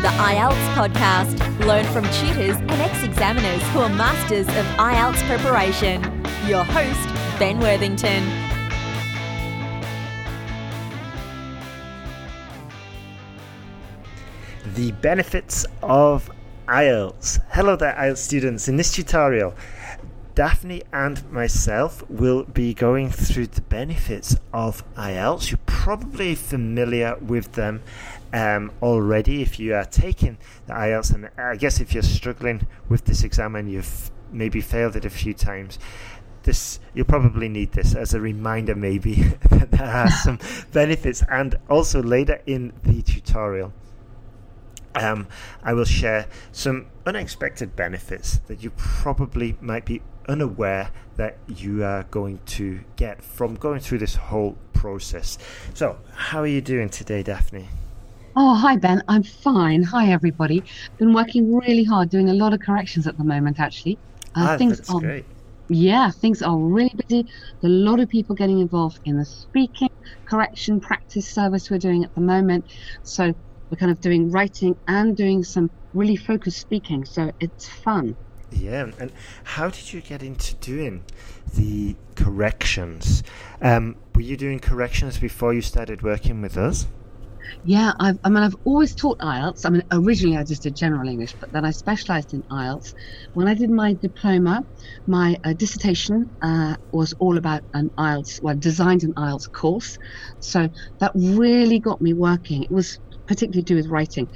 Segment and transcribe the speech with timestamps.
[0.00, 1.66] the IELTS podcast.
[1.66, 6.02] Learn from tutors and ex examiners who are masters of IELTS preparation.
[6.46, 7.06] Your host,
[7.38, 8.24] Ben Worthington.
[14.74, 16.30] The benefits of
[16.66, 17.40] IELTS.
[17.50, 18.68] Hello there, IELTS students.
[18.68, 19.54] In this tutorial,
[20.34, 25.50] Daphne and myself will be going through the benefits of IELTS.
[25.50, 27.82] You're probably familiar with them
[28.32, 33.04] um, already if you are taking the IELTS, and I guess if you're struggling with
[33.04, 35.78] this exam and you've maybe failed it a few times,
[36.42, 39.14] this you'll probably need this as a reminder maybe
[39.50, 40.38] that there are some
[40.72, 43.72] benefits and also later in the tutorial
[44.94, 45.28] um,
[45.62, 52.04] I will share some unexpected benefits that you probably might be unaware that you are
[52.04, 55.38] going to get from going through this whole process.
[55.74, 57.68] So, how are you doing today, Daphne?
[58.42, 59.02] Oh, hi, Ben.
[59.06, 59.82] I'm fine.
[59.82, 60.64] Hi, everybody.
[60.96, 63.98] Been working really hard, doing a lot of corrections at the moment, actually.
[64.34, 65.26] Uh, ah, things that's are, great.
[65.68, 67.26] Yeah, things are really busy.
[67.62, 69.90] A lot of people getting involved in the speaking
[70.24, 72.64] correction practice service we're doing at the moment.
[73.02, 73.34] So,
[73.70, 77.04] we're kind of doing writing and doing some really focused speaking.
[77.04, 78.16] So it's fun.
[78.52, 79.12] Yeah, and
[79.44, 81.04] how did you get into doing
[81.56, 83.22] the corrections?
[83.60, 86.86] Um, were you doing corrections before you started working with us?
[87.62, 89.66] Yeah, I've, I mean, I've always taught IELTS.
[89.66, 92.94] I mean, originally I just did general English, but then I specialised in IELTS.
[93.34, 94.62] When I did my diploma,
[95.06, 99.96] my uh, dissertation uh, was all about an IELTS, well, designed an IELTS course.
[100.40, 100.68] So
[101.00, 102.64] that really got me working.
[102.64, 102.98] It was
[103.28, 104.28] particularly to do with writing,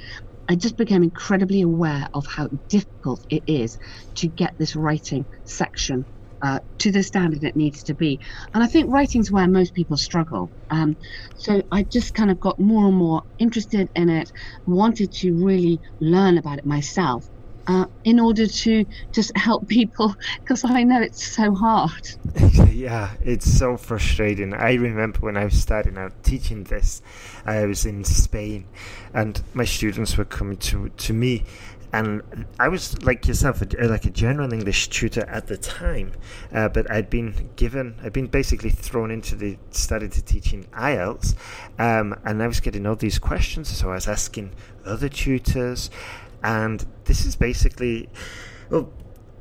[0.47, 3.77] I just became incredibly aware of how difficult it is
[4.17, 6.05] to get this writing section
[6.41, 8.19] uh, to the standard it needs to be.
[8.53, 10.49] And I think writing's where most people struggle.
[10.69, 10.95] Um,
[11.37, 14.31] so I just kind of got more and more interested in it,
[14.65, 17.29] wanted to really learn about it myself
[17.67, 22.07] uh, in order to just help people because I know it's so hard.
[22.71, 24.53] yeah, it's so frustrating.
[24.53, 27.01] I remember when I was starting out teaching this,
[27.45, 28.65] I was in Spain
[29.13, 31.43] and my students were coming to, to me.
[31.93, 36.11] And I was like yourself, a, like a general English tutor at the time,
[36.53, 41.35] uh, but I'd been given, I'd been basically thrown into the study to teaching IELTS,
[41.79, 43.69] um, and I was getting all these questions.
[43.69, 44.51] So I was asking
[44.85, 45.89] other tutors,
[46.43, 48.09] and this is basically,
[48.69, 48.91] well,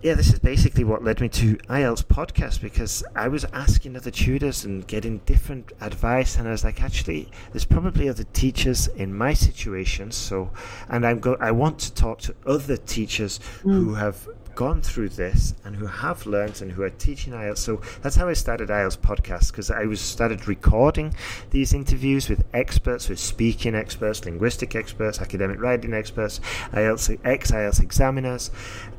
[0.05, 4.11] yeah, this is basically what led me to IELTS podcast because I was asking other
[4.11, 9.15] tutors and getting different advice, and I was like, actually, there's probably other teachers in
[9.15, 10.13] my situation.
[10.13, 10.51] So,
[10.91, 13.73] and I'm go, I want to talk to other teachers mm.
[13.73, 17.59] who have gone through this and who have learned and who are teaching IELTS.
[17.59, 21.15] So that's how I started IELTS podcast because I was started recording
[21.51, 26.41] these interviews with experts, with speaking experts, linguistic experts, academic writing experts,
[26.73, 28.51] IELTS ex IELTS examiners,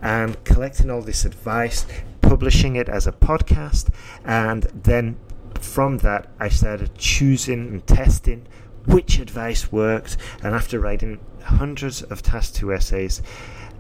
[0.02, 1.86] and collecting all this advice,
[2.22, 3.90] publishing it as a podcast,
[4.24, 5.18] and then
[5.60, 8.46] from that I started choosing and testing
[8.86, 10.18] which advice worked.
[10.44, 13.22] And after writing hundreds of task two essays,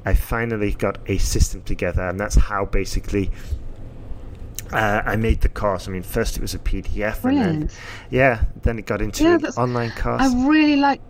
[0.05, 3.31] I finally got a system together, and that's how basically
[4.71, 5.87] uh, I made the course.
[5.87, 7.49] I mean, first it was a PDF, Brilliant.
[7.49, 7.77] and then
[8.11, 10.21] yeah, then it got into yeah, an online course.
[10.21, 11.01] I really like.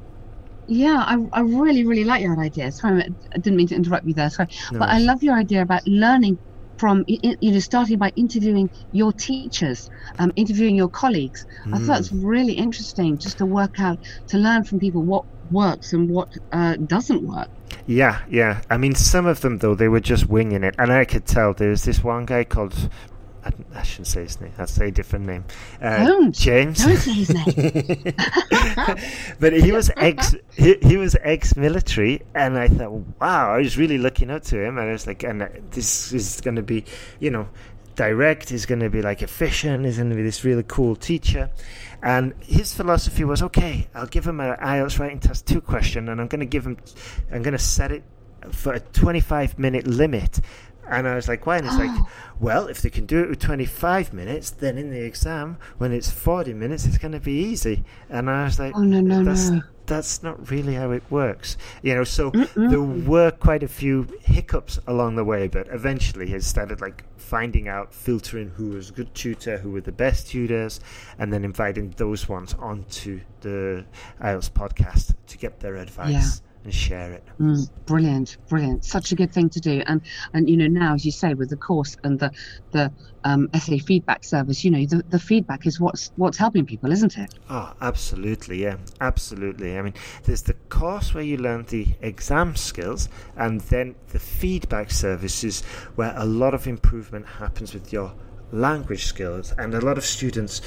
[0.68, 2.72] Yeah, I, I really really like your idea.
[2.72, 4.30] Sorry, I didn't mean to interrupt you there.
[4.30, 6.40] Sorry, no but I love your idea about learning
[6.78, 9.90] from you know starting by interviewing your teachers
[10.20, 11.74] um, interviewing your colleagues mm.
[11.74, 12.20] i thought it's mm.
[12.24, 16.76] really interesting just to work out to learn from people what works and what uh,
[16.76, 17.50] doesn't work
[17.88, 18.62] yeah, yeah.
[18.70, 21.54] I mean, some of them though they were just winging it, and I could tell.
[21.54, 22.90] There was this one guy called.
[23.44, 24.54] I, I shouldn't say his name.
[24.58, 25.46] I'll say a different name.
[25.80, 26.84] Uh, don't James.
[26.84, 27.46] Don't say his name.
[29.40, 30.36] but he was ex.
[30.56, 32.92] He, he was ex-military, and I thought,
[33.22, 36.42] wow, I was really looking up to him, and I was like, and this is
[36.42, 36.86] going to be,
[37.20, 37.48] you know,
[37.96, 38.50] direct.
[38.50, 39.86] He's going to be like efficient.
[39.86, 41.52] He's going to be this really cool teacher.
[42.05, 46.22] And his philosophy was, okay, I'll give him an IELTS writing test two question, and
[46.22, 46.78] I'm going to give him,
[47.31, 48.03] I'm going to set it
[48.52, 50.40] for a 25 minute limit.
[50.87, 51.57] And I was like, why?
[51.57, 51.90] And it's like,
[52.40, 56.11] well, if they can do it with 25 minutes, then in the exam, when it's
[56.11, 57.84] 40 minutes, it's going to be easy.
[58.07, 59.61] And I was like, oh, no, no, no.
[59.85, 61.58] That's not really how it works.
[61.82, 62.70] You know, so Mm-mm.
[62.70, 67.67] there were quite a few hiccups along the way, but eventually he started like finding
[67.67, 70.79] out, filtering who was a good tutor, who were the best tutors,
[71.17, 73.85] and then inviting those ones onto the
[74.22, 76.41] IELTS podcast to get their advice.
[76.66, 77.23] And share it.
[77.40, 78.84] Mm, brilliant, brilliant.
[78.84, 79.84] Such a good thing to do.
[79.85, 80.02] And
[80.34, 82.32] and you know now, as you say, with the course and the
[82.72, 82.91] the
[83.23, 87.17] um, essay feedback service, you know the, the feedback is what's what's helping people, isn't
[87.17, 87.34] it?
[87.50, 89.78] Oh, absolutely, yeah, absolutely.
[89.78, 93.08] I mean, there's the course where you learn the exam skills,
[93.38, 95.62] and then the feedback services
[95.96, 98.14] where a lot of improvement happens with your
[98.52, 100.62] language skills, and a lot of students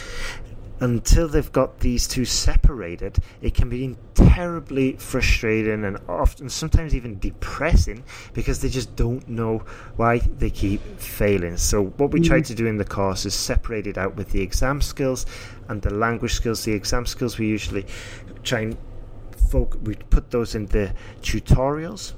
[0.81, 7.19] until they've got these two separated, it can be terribly frustrating and often sometimes even
[7.19, 9.59] depressing because they just don't know
[9.97, 11.57] why they keep failing.
[11.57, 12.27] So, what we mm.
[12.27, 15.27] try to do in the course is separate it out with the exam skills
[15.69, 16.65] and the language skills.
[16.65, 17.87] The exam skills we usually
[18.45, 18.77] try and
[19.51, 22.13] folk we put those in the tutorials,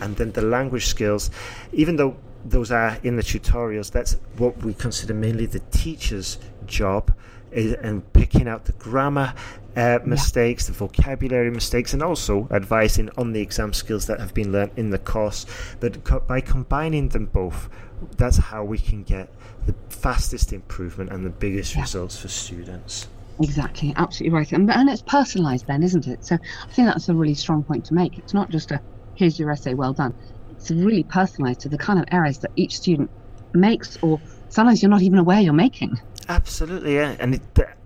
[0.00, 1.30] and then the language skills,
[1.72, 7.12] even though those are in the tutorials, that's what we consider mainly the teacher's job
[7.56, 9.34] and picking out the grammar
[9.76, 10.72] uh, mistakes, yeah.
[10.72, 14.90] the vocabulary mistakes, and also advising on the exam skills that have been learnt in
[14.90, 15.46] the course.
[15.80, 17.68] But co- by combining them both,
[18.16, 19.28] that's how we can get
[19.66, 21.82] the fastest improvement and the biggest yeah.
[21.82, 23.08] results for students.
[23.40, 24.52] Exactly, absolutely right.
[24.52, 26.24] And, and it's personalised then, isn't it?
[26.24, 28.18] So I think that's a really strong point to make.
[28.18, 28.80] It's not just a
[29.16, 30.14] here's your essay, well done.
[30.52, 33.10] It's really personalised to the kind of errors that each student
[33.52, 35.98] makes, or sometimes you're not even aware you're making.
[36.28, 37.16] Absolutely, yeah.
[37.18, 37.42] And it,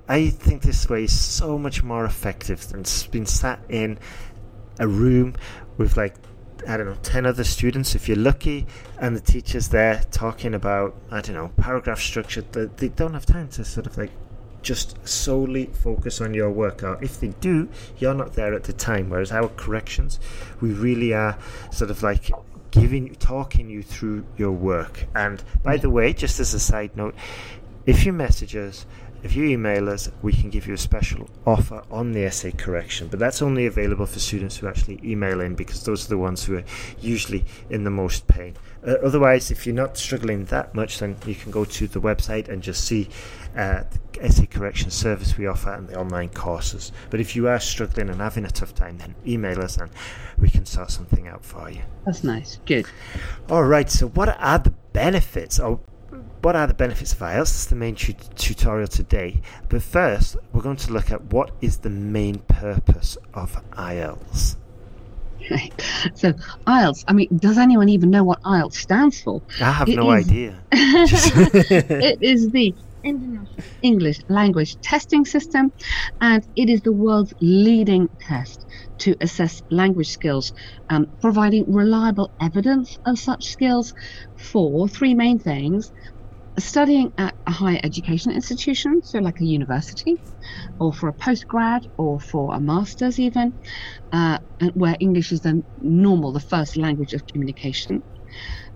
[0.08, 3.98] I think this way is so much more effective than being sat in
[4.78, 5.34] a room
[5.76, 6.14] with like
[6.68, 8.66] I don't know, 10 other students if you're lucky,
[8.98, 12.42] and the teacher's there talking about, I don't know, paragraph structure.
[12.42, 14.10] They don't have time to sort of like
[14.62, 16.82] just solely focus on your work.
[16.82, 19.08] Or if they do, you're not there at the time.
[19.10, 20.20] Whereas our corrections,
[20.60, 21.38] we really are
[21.72, 22.30] sort of like
[22.70, 25.06] giving, talking you through your work.
[25.14, 25.82] And by mm.
[25.82, 27.14] the way, just as a side note,
[27.90, 28.86] if you message us,
[29.24, 33.08] if you email us, we can give you a special offer on the essay correction,
[33.08, 36.44] but that's only available for students who actually email in because those are the ones
[36.44, 36.64] who are
[37.00, 38.54] usually in the most pain.
[38.86, 42.48] Uh, otherwise, if you're not struggling that much, then you can go to the website
[42.48, 43.08] and just see
[43.56, 43.82] uh,
[44.12, 46.92] the essay correction service we offer and the online courses.
[47.10, 49.90] But if you are struggling and having a tough time, then email us and
[50.38, 51.82] we can sort something out for you.
[52.06, 52.60] That's nice.
[52.66, 52.86] Good.
[53.50, 53.90] All right.
[53.90, 55.58] So, what are the benefits?
[55.58, 55.80] Oh,
[56.42, 57.40] what are the benefits of IELTS?
[57.40, 59.40] This is the main tu- tutorial today.
[59.68, 64.56] But first, we're going to look at what is the main purpose of IELTS.
[65.50, 65.72] Right.
[66.14, 66.32] So
[66.66, 67.04] IELTS.
[67.08, 69.42] I mean, does anyone even know what IELTS stands for?
[69.60, 70.60] I have it no is, idea.
[70.72, 73.46] it is the International
[73.82, 75.72] English Language Testing System,
[76.20, 78.66] and it is the world's leading test
[78.98, 80.52] to assess language skills,
[80.90, 83.94] um, providing reliable evidence of such skills
[84.36, 85.92] for three main things
[86.64, 90.20] studying at a higher education institution, so like a university,
[90.78, 93.52] or for a postgrad, or for a master's even,
[94.12, 94.38] uh,
[94.74, 98.02] where English is the normal, the first language of communication,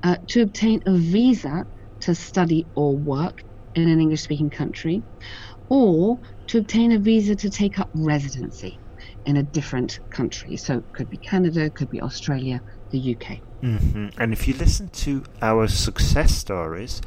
[0.03, 1.67] uh, to obtain a visa
[2.01, 3.43] to study or work
[3.75, 5.03] in an English speaking country,
[5.69, 8.79] or to obtain a visa to take up residency
[9.27, 10.57] in a different country.
[10.57, 12.61] So it could be Canada, could be Australia,
[12.91, 13.41] the UK.
[13.63, 14.09] Mm-hmm.
[14.19, 17.01] And if you listen to our success stories,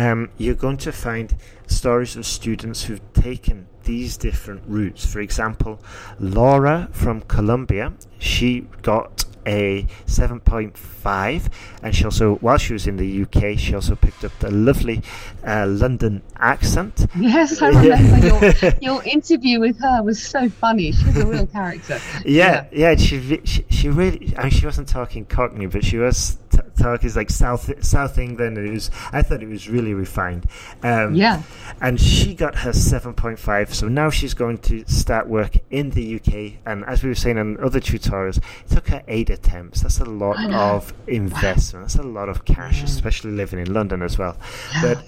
[0.00, 1.36] um, you're going to find
[1.66, 5.04] stories of students who've taken these different routes.
[5.04, 5.80] For example,
[6.18, 11.50] Laura from Colombia, she got a 7.5
[11.82, 15.02] and she also while she was in the UK she also picked up the lovely
[15.46, 17.06] uh, London accent.
[17.18, 18.26] Yes I remember.
[18.26, 20.92] Your, your interview with her was so funny.
[20.92, 21.98] She's a real character.
[22.24, 25.96] Yeah yeah, yeah she, she, she really I mean she wasn't talking cockney but she
[25.96, 30.46] was t- talking like South South England it was I thought it was really refined
[30.82, 31.42] um, yeah
[31.80, 36.60] and she got her 7.5 so now she's going to start work in the UK
[36.66, 39.82] and as we were saying in other tutorials it took her eight attempts.
[39.82, 41.82] That's a lot of investment.
[41.82, 41.86] Wow.
[41.86, 42.84] That's a lot of cash, yeah.
[42.84, 44.36] especially living in London as well.
[44.74, 44.82] Yeah.
[44.82, 45.04] But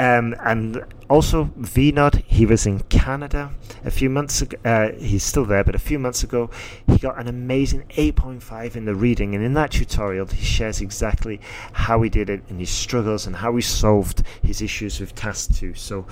[0.00, 3.50] um, and also Vinod, he was in Canada
[3.84, 4.56] a few months ago.
[4.64, 6.48] Uh, he's still there, but a few months ago,
[6.86, 9.34] he got an amazing 8.5 in the reading.
[9.34, 11.38] And in that tutorial, he shares exactly
[11.74, 15.54] how he did it and his struggles and how he solved his issues with Task
[15.56, 15.74] 2.
[15.74, 16.06] So,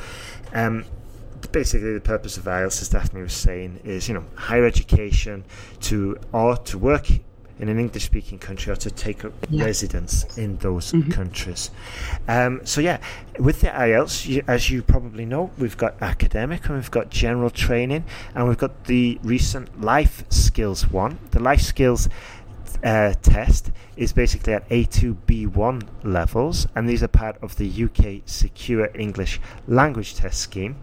[0.53, 0.85] um,
[1.51, 5.45] basically the purpose of IELTS, as Daphne was saying, is you know higher education
[5.81, 7.09] to or to work
[7.59, 9.65] in an English speaking country or to take up yeah.
[9.65, 11.11] residence in those mm-hmm.
[11.11, 11.71] countries.
[12.27, 12.99] Um, so, yeah,
[13.39, 17.51] with the IELTS, you, as you probably know, we've got academic and we've got general
[17.51, 21.19] training, and we've got the recent life skills one.
[21.31, 22.09] The life skills
[22.83, 28.23] uh, test is basically at A2, B1 levels, and these are part of the UK
[28.27, 30.77] Secure English Language Test Scheme.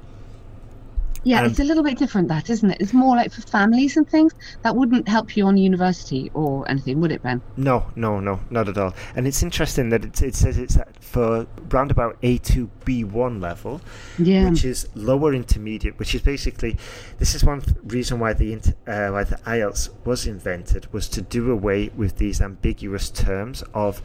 [1.25, 2.77] Yeah, Um, it's a little bit different, that isn't it?
[2.79, 4.33] It's more like for families and things.
[4.61, 7.41] That wouldn't help you on university or anything, would it, Ben?
[7.57, 8.93] No, no, no, not at all.
[9.15, 13.81] And it's interesting that it, it says it's for round about A2 B1 level,
[14.19, 14.49] Yeah.
[14.51, 16.77] which is lower intermediate, which is basically
[17.17, 18.53] this is one reason why the
[18.87, 24.01] uh, why the IELTS was invented was to do away with these ambiguous terms of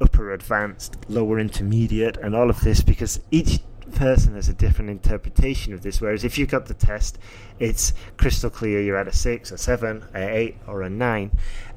[0.00, 3.60] upper advanced, lower intermediate, and all of this because each
[3.92, 6.00] person has a different interpretation of this.
[6.00, 7.18] Whereas if you've got the test,
[7.58, 11.32] it's crystal clear you're at a six, a seven, a eight, or a nine.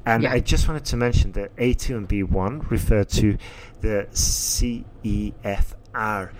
[0.06, 0.32] And Yeah.
[0.32, 3.36] I just wanted to mention that A2 and B1 refer to
[3.80, 4.06] the
[5.12, 6.30] CEFR,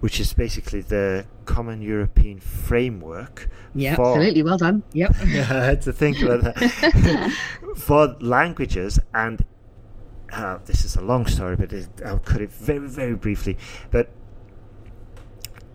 [0.00, 3.48] which is basically the Common European Framework.
[3.74, 4.42] Yeah, for- absolutely.
[4.42, 4.82] Well done.
[4.92, 5.14] Yep.
[5.26, 7.32] yeah, had to think about that.
[7.76, 9.44] For languages, and
[10.32, 13.56] uh, this is a long story, but it, I'll cut it very, very briefly.
[13.90, 14.10] But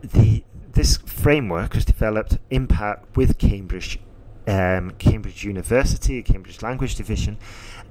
[0.01, 3.99] the this framework was developed in part with Cambridge,
[4.47, 7.37] um, Cambridge University, Cambridge Language Division,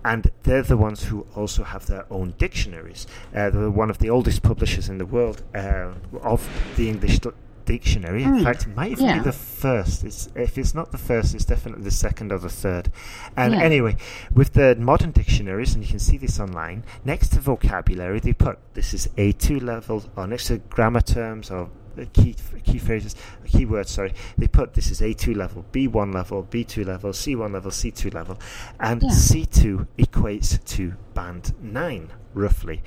[0.04, 3.06] and they're the ones who also have their own dictionaries.
[3.34, 5.90] Uh, they're one of the oldest publishers in the world uh,
[6.22, 7.30] of the English d-
[7.66, 8.22] dictionary.
[8.22, 9.18] In Mm, fact, it might even yeah.
[9.18, 10.02] be the first.
[10.04, 12.90] It's, if it's not the first, it's definitely the second or the third.
[13.36, 13.60] And Yeah.
[13.60, 13.96] anyway,
[14.32, 18.58] with the modern dictionaries, and you can see this online, next to vocabulary, they put
[18.72, 21.68] this is A2 level, or next to grammar terms or
[22.06, 23.14] key key phrases,
[23.46, 23.90] key words.
[23.90, 28.38] Sorry, they put this is A2 level, B1 level, B2 level, C1 level, C2 level,
[28.80, 29.08] and Yeah.
[29.10, 32.82] C2 equates to band nine roughly.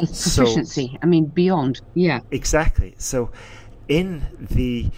[0.00, 0.98] It's So- proficiency.
[1.02, 1.80] I mean, beyond.
[1.94, 2.20] Yeah.
[2.30, 2.94] Exactly.
[2.98, 3.30] So,
[3.88, 4.90] in the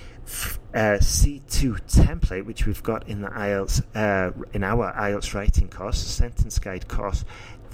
[0.74, 5.98] uh, C2 template, which we've got in the IELTS, uh, in our IELTS writing course,
[5.98, 7.24] sentence guide course,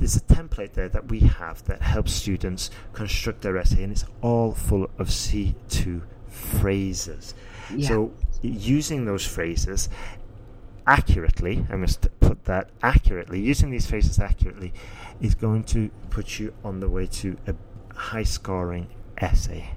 [0.02, 4.04] there's a template there that we have that helps students construct their essay, and it's
[4.20, 7.34] all full of C2 phrases.
[7.72, 7.86] Yeah.
[7.86, 9.88] So, using those phrases
[10.88, 14.72] accurately, I must put that accurately, using these phrases accurately
[15.20, 17.54] is going to put you on the way to a
[17.94, 19.70] high scoring essay.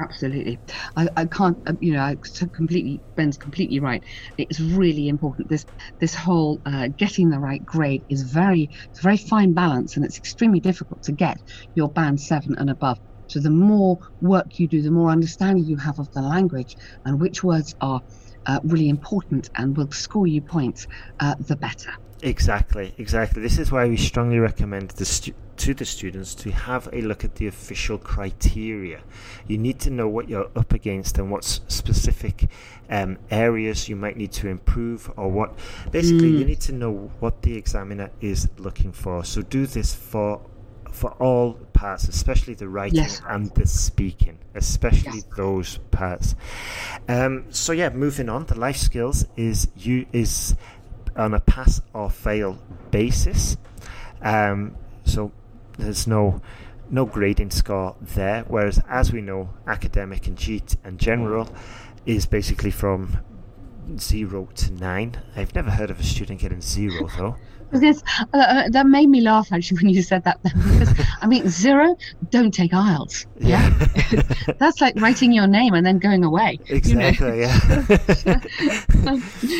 [0.00, 0.58] Absolutely.
[0.96, 2.16] I, I can't, uh, you know, I
[2.52, 4.02] completely, Ben's completely right.
[4.38, 5.48] It's really important.
[5.48, 5.64] This
[6.00, 10.04] this whole uh, getting the right grade is very, it's a very fine balance and
[10.04, 11.36] it's extremely difficult to get
[11.74, 12.98] your band seven and above.
[13.28, 17.20] So the more work you do, the more understanding you have of the language and
[17.20, 18.00] which words are
[18.46, 20.86] uh, really important and will score you points,
[21.20, 21.90] uh, the better.
[22.22, 23.42] Exactly, exactly.
[23.42, 27.24] This is why we strongly recommend the stu- to the students to have a look
[27.24, 29.00] at the official criteria.
[29.46, 32.48] You need to know what you're up against and what specific
[32.90, 35.56] um, areas you might need to improve, or what.
[35.90, 36.48] Basically, you Mm.
[36.48, 39.24] need to know what the examiner is looking for.
[39.24, 40.40] So do this for
[40.92, 43.20] for all parts, especially the writing Yes.
[43.28, 45.36] and the speaking, especially Yes.
[45.36, 46.36] those parts.
[47.08, 48.46] Um, so yeah, moving on.
[48.46, 50.54] The life skills is you is
[51.16, 52.58] on a pass or fail
[52.92, 53.56] basis.
[54.22, 55.32] Um, so
[55.78, 56.40] there's no
[56.90, 58.44] no grading score there.
[58.46, 61.48] Whereas, as we know, academic and GT and general
[62.06, 63.18] is basically from
[63.98, 65.20] zero to nine.
[65.36, 67.36] I've never heard of a student getting zero though.
[67.70, 68.02] Because
[68.32, 70.38] uh, uh, that made me laugh actually when you said that.
[70.42, 71.96] Because I mean, zero,
[72.30, 73.26] don't take IELTS.
[73.38, 73.68] Yeah,
[74.58, 76.58] that's like writing your name and then going away.
[76.68, 77.06] you know?
[77.06, 77.40] exactly.
[77.40, 78.40] Yeah.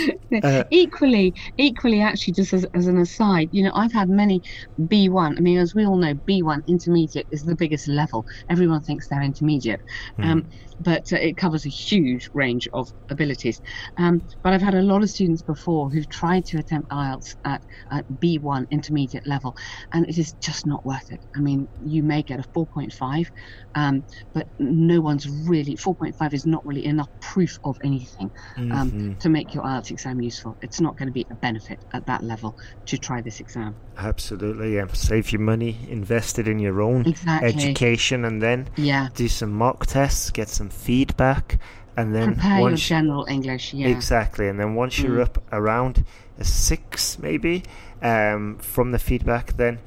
[0.42, 4.42] Uh, equally, equally, actually, just as, as an aside, you know, I've had many
[4.80, 5.36] B1.
[5.36, 8.26] I mean, as we all know, B1 intermediate is the biggest level.
[8.48, 9.80] Everyone thinks they're intermediate,
[10.18, 10.44] um,
[10.80, 13.60] but uh, it covers a huge range of abilities.
[13.96, 17.62] Um, but I've had a lot of students before who've tried to attempt IELTS at,
[17.94, 19.56] at B1 intermediate level,
[19.92, 21.20] and it is just not worth it.
[21.36, 23.26] I mean, you may get a 4.5,
[23.74, 29.18] um, but no one's really 4.5 is not really enough proof of anything um, mhm.
[29.20, 30.56] to make your IELTS exam useful.
[30.62, 33.76] It's not going to be a benefit at that level to try this exam.
[33.96, 34.74] Absolutely.
[34.74, 34.86] Yeah.
[34.92, 37.48] Save your money, invest it in your own Exactly.
[37.48, 39.08] education, and then Yeah.
[39.14, 41.58] do some mock tests, get some feedback,
[41.96, 43.72] and then Prepare your general English.
[43.74, 43.88] Yeah.
[43.88, 45.24] exactly, and then once you're Mm.
[45.24, 46.04] up around
[46.38, 47.62] a six, maybe
[48.02, 49.78] um, from the feedback, then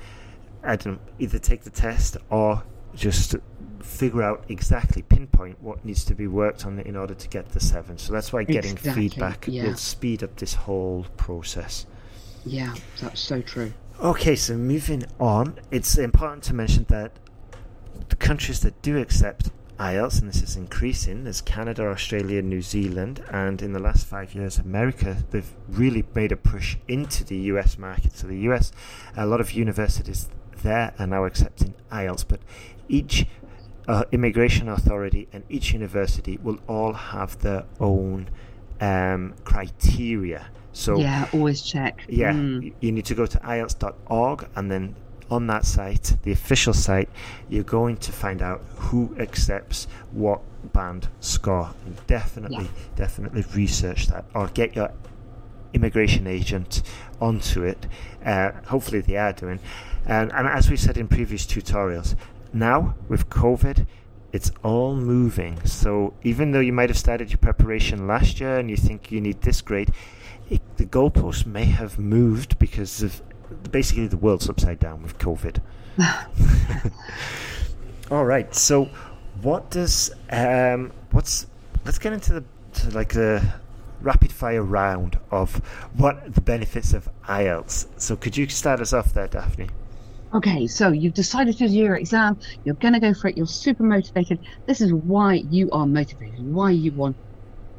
[0.64, 2.64] I don't know, either take the test or
[2.96, 3.36] just
[3.82, 7.60] figure out exactly pinpoint what needs to be worked on in order to get the
[7.60, 7.98] seven.
[7.98, 9.66] So that's why getting Exactly, feedback yeah.
[9.66, 11.86] will speed up this whole process.
[12.46, 13.74] Yeah, that's so true.
[14.02, 17.12] Okay, so moving on, it's important to mention that
[18.10, 23.24] the countries that do accept IELTS, and this is increasing, there's Canada, Australia, New Zealand,
[23.30, 27.78] and in the last five years, America, they've really made a push into the US
[27.78, 28.16] market.
[28.18, 28.72] So the US,
[29.16, 30.30] a lot of universities
[30.64, 32.40] there are now accepting IELTS, but
[32.88, 33.26] each
[33.88, 38.30] uh, immigration authority and each university will all have their own
[38.82, 40.48] um, criteria.
[40.74, 42.06] So yeah, always check.
[42.08, 42.74] Yeah, mm.
[42.80, 44.96] you need to go to IELTS.org and then
[45.30, 47.10] on that site, the official site,
[47.50, 50.42] you're going to find out who accepts what
[50.74, 51.74] band score.
[51.86, 52.96] And definitely, yeah.
[52.96, 54.92] definitely research that or get your
[55.74, 56.82] immigration agent
[57.20, 57.88] onto it.
[58.26, 59.60] Uh, hopefully, they are doing.
[60.06, 62.16] And, and as we said in previous tutorials,
[62.54, 63.86] now with COVID,
[64.34, 65.64] it's all moving.
[65.66, 69.22] So even though you might have started your preparation last year and you think you
[69.22, 69.92] need this grade,
[70.50, 73.22] it, the goalpost may have moved because of
[73.72, 75.60] basically the world's upside down with COVID.
[78.12, 78.54] all right.
[78.54, 78.90] So
[79.42, 81.48] what does um, what's
[81.86, 83.42] let's get into the to like the
[84.02, 85.56] rapid fire round of
[85.96, 87.88] what the benefits of IELTS.
[87.98, 89.70] So could you start us off there, Daphne?
[90.34, 93.48] Okay, so you've decided to do your exam, you're going to go for it, you're
[93.48, 94.40] super motivated.
[94.66, 97.16] This is why you are motivated, why you want.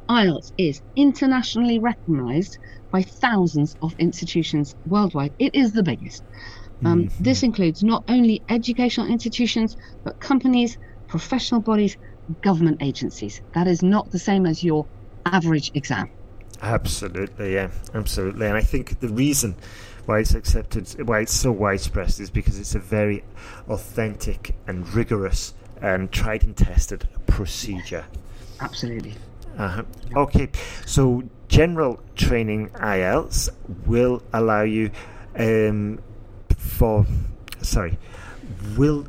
[0.09, 2.59] IELTS is internationally recognized
[2.91, 5.33] by thousands of institutions worldwide.
[5.39, 6.23] It is the biggest.
[6.85, 7.23] Um, mm-hmm.
[7.23, 11.97] This includes not only educational institutions, but companies, professional bodies,
[12.43, 13.41] government agencies.
[13.55, 14.87] That is not the same as your
[15.27, 16.11] average exam.
[16.63, 18.47] Absolutely, yeah, absolutely.
[18.47, 19.57] And I think the reason
[20.07, 23.25] why it's accepted, why it's so widespread, is because it's a very
[23.69, 28.05] authentic and rigorous and tried and tested procedure.
[28.61, 29.15] Absolutely.
[29.59, 29.83] Uh-huh.
[30.17, 30.51] Okay,
[30.87, 33.49] so general training IELTS
[33.87, 34.91] will allow you
[35.37, 36.01] um,
[36.57, 37.05] for
[37.61, 37.99] sorry
[38.77, 39.07] will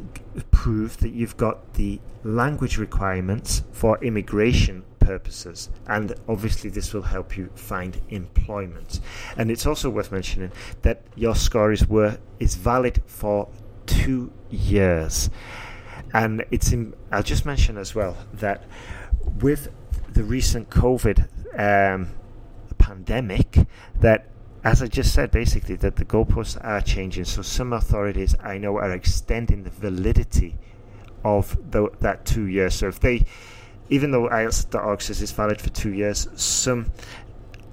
[0.52, 5.70] prove that you've got the language requirements for immigration purposes.
[5.88, 9.00] And obviously, this will help you find employment.
[9.38, 10.52] And it's also worth mentioning
[10.82, 13.50] that your score is, were, is valid for
[13.86, 15.30] two years.
[16.14, 18.64] And it's in, I'll just mention as well that
[19.42, 19.70] with
[20.14, 22.10] the recent COVID um,
[22.78, 23.68] pandemic,
[24.00, 24.28] that
[24.64, 27.26] as I just said, basically, that the goalposts are changing.
[27.26, 30.58] So some authorities I know are extending the validity
[31.24, 32.76] of the, that two years.
[32.76, 33.26] So if they
[33.90, 36.92] even though IELTS.org says it's valid for two years, some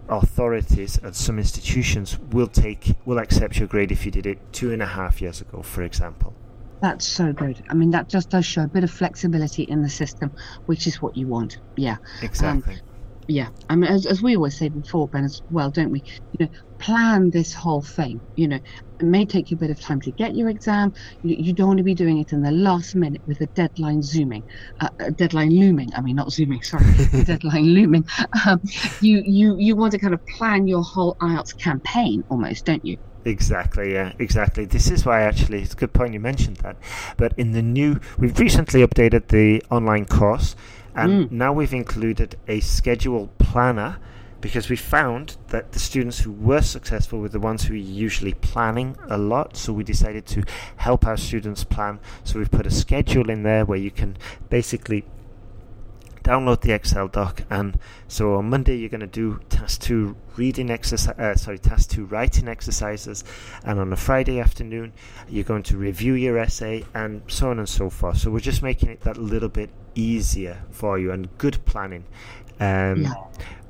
[0.08, 4.72] authorities and some institutions will take will accept your grade if you did it two
[4.72, 6.34] and a half years ago, for example.
[6.82, 7.62] That's so good.
[7.70, 10.32] I mean, that just does show a bit of flexibility in the system,
[10.66, 11.58] which is what you want.
[11.76, 11.96] Yeah.
[12.22, 12.74] Exactly.
[12.74, 12.80] Um,
[13.28, 16.46] yeah i mean as, as we always say before ben as well don't we you
[16.46, 18.58] know plan this whole thing you know
[19.00, 21.66] it may take you a bit of time to get your exam you, you don't
[21.66, 24.44] want to be doing it in the last minute with a deadline zooming
[24.80, 26.84] uh, a deadline looming i mean not zooming sorry
[27.24, 28.04] deadline looming
[28.46, 28.60] um,
[29.00, 32.96] you you you want to kind of plan your whole ielts campaign almost don't you
[33.26, 34.66] Exactly, yeah, exactly.
[34.66, 36.76] This is why actually it's a good point you mentioned that.
[37.16, 40.54] But in the new, we've recently updated the online course,
[40.94, 41.30] and mm.
[41.32, 43.98] now we've included a schedule planner
[44.40, 48.34] because we found that the students who were successful were the ones who were usually
[48.34, 49.56] planning a lot.
[49.56, 50.44] So we decided to
[50.76, 51.98] help our students plan.
[52.22, 54.16] So we've put a schedule in there where you can
[54.50, 55.04] basically
[56.26, 57.42] download the Excel doc.
[57.50, 61.90] And so on Monday, you're going to do task two reading exercise, uh, sorry, task
[61.90, 63.22] two writing exercises.
[63.64, 64.92] And on a Friday afternoon,
[65.28, 68.18] you're going to review your essay and so on and so forth.
[68.18, 72.04] So we're just making it that little bit easier for you and good planning.
[72.58, 73.14] Um, yeah.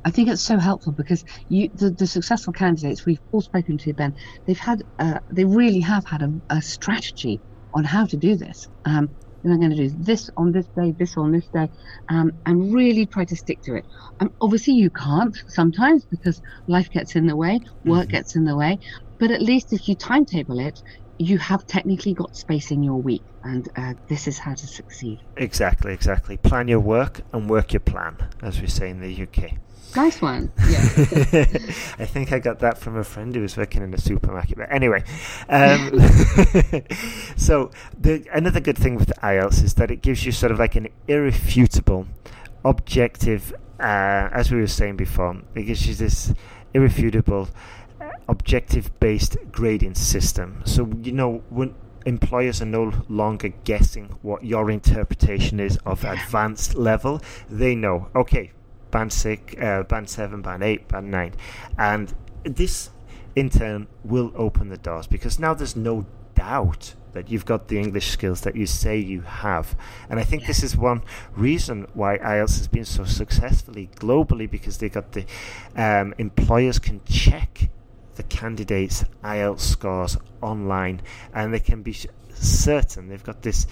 [0.06, 3.92] I think it's so helpful because you, the, the successful candidates we've all spoken to,
[3.92, 4.14] Ben,
[4.46, 7.40] they've had, uh, they really have had a, a, strategy
[7.74, 8.68] on how to do this.
[8.84, 9.10] Um,
[9.46, 11.68] and I'm going to do this on this day, this on this day,
[12.08, 13.86] um, and really try to stick to it.
[14.18, 18.10] Um, obviously, you can't sometimes because life gets in the way, work mm-hmm.
[18.10, 18.80] gets in the way,
[19.20, 20.82] but at least if you timetable it,
[21.18, 25.20] you have technically got space in your week, and uh, this is how to succeed.
[25.36, 26.36] Exactly, exactly.
[26.36, 29.54] Plan your work and work your plan, as we say in the UK.
[29.94, 30.52] Nice one.
[30.68, 30.78] Yeah.
[31.98, 34.58] I think I got that from a friend who was working in a supermarket.
[34.58, 35.04] But anyway,
[35.48, 36.00] um,
[37.36, 40.74] so the, another good thing with IELTS is that it gives you sort of like
[40.74, 42.06] an irrefutable,
[42.64, 46.34] objective, uh, as we were saying before, it gives you this
[46.74, 47.48] irrefutable,
[48.28, 50.62] uh, objective-based grading system.
[50.64, 51.74] So you know when
[52.06, 57.20] employers are no longer guessing what your interpretation is of advanced level.
[57.50, 58.52] They know, okay,
[58.90, 61.34] band six, uh, band seven, band eight, band nine,
[61.76, 62.90] and this
[63.34, 67.78] in turn will open the doors because now there's no doubt that you've got the
[67.78, 69.74] English skills that you say you have.
[70.08, 71.02] And I think this is one
[71.34, 75.24] reason why IELTS has been so successfully globally because they got the
[75.74, 77.70] um, employers can check
[78.16, 81.00] the candidates' IELTS scores online
[81.32, 81.96] and they can be
[82.32, 83.66] certain, they've got this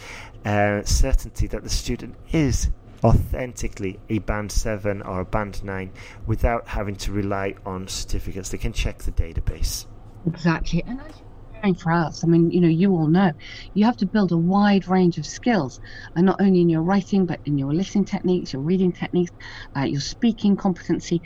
[0.44, 2.70] uh, certainty that the student is
[3.02, 5.92] authentically a band 7 or a band 9
[6.26, 8.48] without having to rely on certificates.
[8.48, 9.86] They can check the database.
[10.26, 10.82] Exactly.
[10.86, 11.20] And as
[11.52, 13.32] preparing for IELTS, I mean, you know, you all know
[13.74, 15.80] you have to build a wide range of skills,
[16.16, 19.32] and not only in your writing, but in your listening techniques, your reading techniques,
[19.76, 21.20] uh, your speaking competency,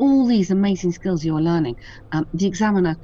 [0.00, 1.76] all these amazing skills you're learning.
[2.12, 2.96] Um, the examiner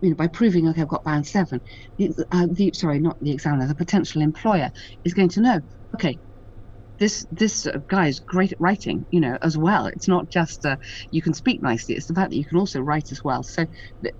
[0.00, 1.60] you know, by proving, okay, I've got band seven,
[1.98, 4.70] the, uh, the, sorry, not the examiner, the potential employer
[5.04, 5.60] is going to know,
[5.94, 6.18] okay,
[6.98, 9.86] this this guy is great at writing, you know, as well.
[9.86, 10.76] It's not just uh,
[11.10, 13.42] you can speak nicely; it's the fact that you can also write as well.
[13.42, 13.66] So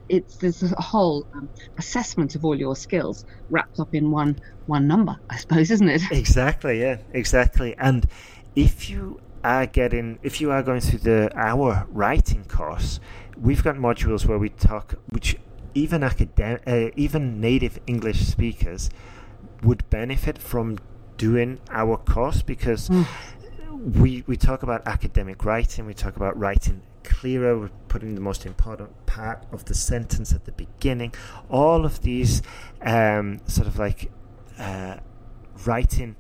[0.09, 4.89] it's there's a whole um, assessment of all your skills wrapped up in one one
[4.89, 6.03] number, I suppose, isn't it?
[6.11, 6.81] Exactly.
[6.81, 6.99] Yeah.
[7.13, 7.77] Exactly.
[7.79, 8.09] And
[8.57, 12.99] if you are getting, if you are going through the our writing course,
[13.37, 15.37] we've got modules where we talk, which
[15.75, 18.91] even academic, uh, even native English speakers
[19.63, 20.79] would benefit from
[21.17, 23.07] doing our course because mm.
[23.71, 28.47] we we talk about academic writing, we talk about writing clearer, we're putting the most
[28.47, 31.13] important part of the sentence at the beginning.
[31.51, 32.43] All of these
[32.81, 34.11] um, sort of like
[34.59, 34.97] uh,
[35.67, 36.17] writing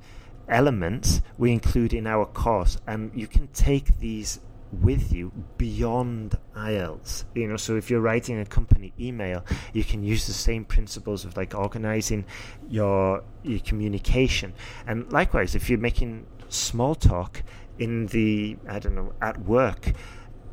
[0.48, 4.40] elements we include in our course, and you can take these
[4.83, 7.24] with you beyond IELTS.
[7.35, 11.24] You know, so if you're writing a company email, you can use the same principles
[11.24, 12.24] of like organizing
[12.68, 14.52] your your communication.
[14.87, 17.42] And likewise, if you're making small talk
[17.78, 19.92] in the I don't know at work,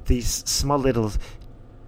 [0.05, 1.11] these small little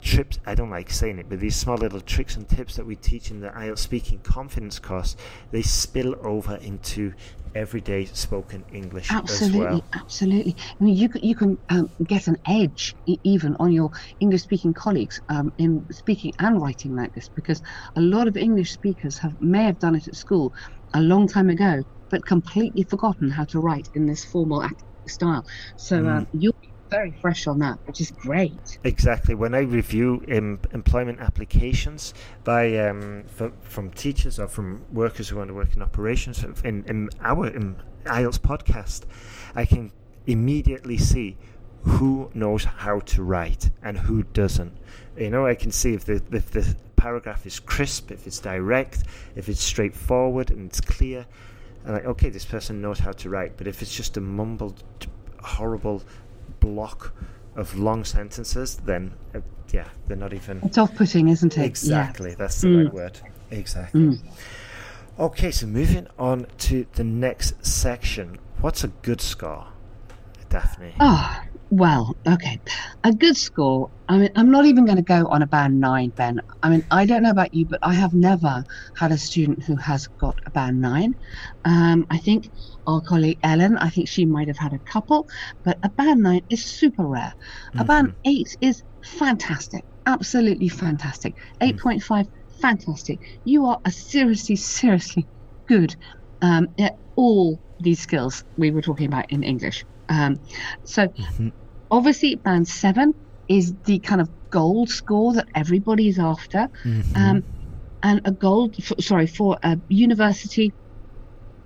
[0.01, 2.95] trips I don't like saying it, but these small little tricks and tips that we
[2.95, 5.15] teach in the IELTS speaking confidence course,
[5.51, 7.13] they spill over into
[7.55, 9.83] everyday spoken English absolutely, well.
[9.93, 14.41] Absolutely, I mean, you can you can um, get an edge even on your English
[14.41, 17.61] speaking colleagues um, in speaking and writing like this because
[17.95, 20.53] a lot of English speakers have may have done it at school
[20.93, 24.67] a long time ago, but completely forgotten how to write in this formal
[25.07, 25.45] style.
[25.75, 26.17] So mm.
[26.17, 26.55] um, you'll
[26.93, 28.77] very fresh on that, which is great.
[28.83, 29.33] Exactly.
[29.33, 35.49] When I review employment applications by um, for, from teachers or from workers who want
[35.49, 37.75] to work in operations in, in our in
[38.05, 39.01] IELTS podcast,
[39.55, 39.91] I can
[40.27, 41.37] immediately see
[41.83, 44.77] who knows how to write and who doesn't.
[45.17, 49.03] You know, I can see if the if the paragraph is crisp, if it's direct,
[49.35, 51.25] if it's straightforward and it's clear.
[51.83, 53.57] And like, okay, this person knows how to write.
[53.57, 54.83] But if it's just a mumbled,
[55.41, 56.01] horrible
[56.63, 57.13] block
[57.55, 60.61] of long sentences, then uh, yeah, they're not even.
[60.63, 61.65] It's off-putting, isn't it?
[61.65, 62.35] Exactly, yeah.
[62.37, 62.83] that's the mm.
[62.85, 63.19] right word.
[63.51, 64.01] Exactly.
[64.01, 64.19] Mm.
[65.19, 68.39] Okay, so moving on to the next section.
[68.61, 69.67] What's a good score,
[70.49, 70.93] Daphne?
[70.99, 71.41] Oh,
[71.73, 72.59] well, okay.
[73.03, 73.89] A good score.
[74.07, 76.39] I mean, I'm not even going to go on a band nine, Ben.
[76.61, 78.63] I mean, I don't know about you, but I have never
[78.95, 81.15] had a student who has got a band nine.
[81.65, 82.51] Um, I think
[82.85, 85.27] our colleague Ellen, I think she might have had a couple,
[85.63, 87.33] but a band nine is super rare.
[87.69, 87.79] Mm-hmm.
[87.79, 91.33] A band eight is fantastic, absolutely fantastic.
[91.59, 91.79] Mm.
[91.79, 92.59] 8.5, mm-hmm.
[92.59, 93.19] fantastic.
[93.45, 95.25] You are a seriously, seriously
[95.65, 95.95] good
[96.43, 99.85] um, at all these skills we were talking about in English.
[100.09, 100.39] Um,
[100.83, 101.49] so, mm-hmm.
[101.93, 103.13] Obviously, band seven
[103.47, 106.67] is the kind of gold score that everybody's after.
[106.83, 107.15] Mm-hmm.
[107.15, 107.43] Um,
[108.01, 110.73] and a gold, sorry, for a university,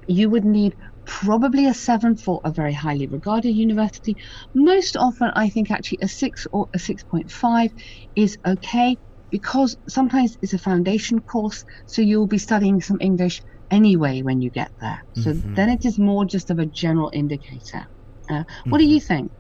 [0.05, 4.17] you would need probably a seven for a very highly regarded university.
[4.53, 7.71] Most often, I think actually a six or a 6.5
[8.15, 8.97] is okay
[9.29, 14.49] because sometimes it's a foundation course, so you'll be studying some English anyway when you
[14.49, 15.03] get there.
[15.15, 15.55] So mm-hmm.
[15.55, 17.87] then it is more just of a general indicator.
[18.29, 18.77] Uh, what mm-hmm.
[18.77, 19.31] do you think?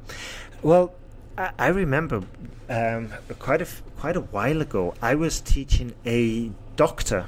[0.63, 0.93] Well,
[1.37, 2.23] I, I remember
[2.69, 3.67] um, quite a
[3.99, 4.93] quite a while ago.
[5.01, 7.27] I was teaching a doctor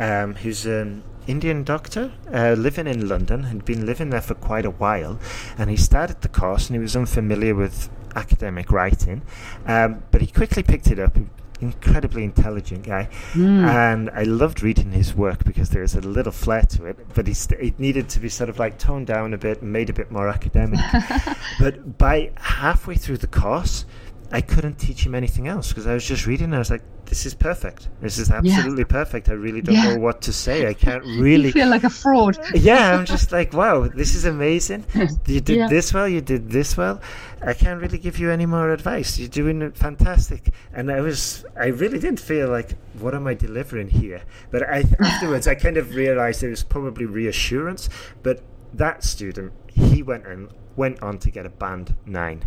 [0.00, 4.66] um, who's an Indian doctor uh, living in London, had been living there for quite
[4.66, 5.18] a while,
[5.56, 9.22] and he started the course and he was unfamiliar with academic writing,
[9.66, 11.16] um, but he quickly picked it up.
[11.64, 13.66] Incredibly intelligent guy, mm.
[13.66, 17.26] and I loved reading his work because there is a little flair to it, but
[17.34, 19.94] st- it needed to be sort of like toned down a bit and made a
[19.94, 20.78] bit more academic.
[21.58, 23.86] but by halfway through the course,
[24.34, 26.46] I couldn't teach him anything else because I was just reading.
[26.46, 27.88] And I was like, "This is perfect.
[28.00, 28.98] This is absolutely yeah.
[29.00, 29.94] perfect." I really don't yeah.
[29.94, 30.66] know what to say.
[30.66, 32.36] I can't really feel like a fraud.
[32.56, 34.86] yeah, I'm just like, "Wow, this is amazing.
[35.26, 35.68] You did yeah.
[35.68, 36.08] this well.
[36.08, 37.00] You did this well.
[37.42, 39.16] I can't really give you any more advice.
[39.20, 43.34] You're doing it fantastic." And I was, I really didn't feel like, "What am I
[43.34, 47.88] delivering here?" But I afterwards, I kind of realized it was probably reassurance.
[48.24, 48.42] But
[48.72, 52.42] that student, he went and went on to get a band nine.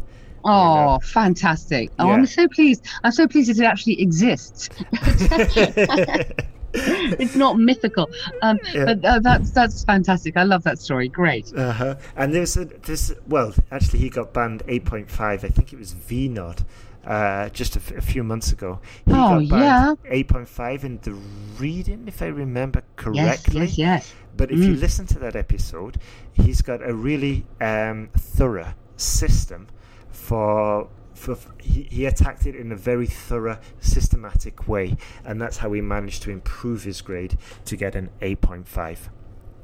[0.47, 0.99] Oh, you know?
[1.03, 1.91] fantastic!
[1.99, 2.13] Oh, yeah.
[2.13, 2.85] I'm so pleased.
[3.03, 4.69] I'm so pleased that it actually exists.
[6.73, 8.09] it's not mythical.
[8.41, 8.85] Um, Yeah.
[8.85, 10.37] But uh, that's that's fantastic.
[10.37, 11.07] I love that story.
[11.09, 11.53] Great.
[11.55, 11.95] Uh-huh.
[12.15, 15.19] And there's a this well, actually he got banned 8.5.
[15.19, 16.63] I think it was Vinod.
[17.05, 18.79] Uh, just a, f- a few months ago.
[19.05, 19.95] He Oh, got yeah.
[20.11, 21.13] 8.5 in the
[21.57, 23.61] reading, if I remember correctly.
[23.61, 24.13] yes, yes.
[24.35, 24.81] But if you Mm.
[24.81, 25.99] listen to that episode,
[26.33, 29.67] he's got a really um, thorough system
[30.17, 30.89] for.
[31.13, 35.81] For, he, he attacked it in a very thorough, systematic way, and that's how he
[35.81, 39.09] managed to improve his grade to get an 8.5.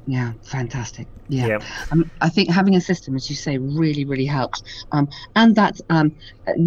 [0.06, 1.06] Yeah, fantastic.
[1.28, 1.46] Yeah.
[1.46, 1.58] Yeah.
[1.90, 4.62] Um, I think having a system, as you say, really, really helps.
[4.92, 6.14] Um, and that um,